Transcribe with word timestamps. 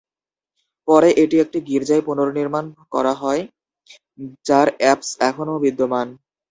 পরে 0.87 1.09
এটি 1.23 1.35
একটি 1.43 1.59
গির্জায় 1.69 2.03
পুনর্নির্মাণ 2.07 2.65
করা 2.93 3.13
হয়, 3.21 3.41
যার 4.47 4.67
এপস্ 4.91 5.09
এখনও 5.29 5.55
বিদ্যমান। 5.63 6.07